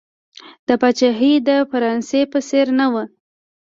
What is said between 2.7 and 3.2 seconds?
نه وه.